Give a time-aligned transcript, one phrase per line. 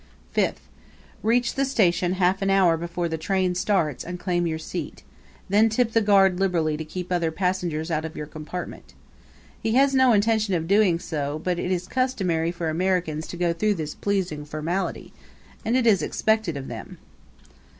[0.31, 0.67] Fifth
[1.21, 5.03] Reach the station half an hour before the train starts and claim your seat;
[5.47, 8.95] then tip the guard liberally to keep other passengers out of your compartment.
[9.61, 13.53] He has no intention of doing so, but it is customary for Americans to go
[13.53, 15.13] through this pleasing formality
[15.63, 16.97] and it is expected of them.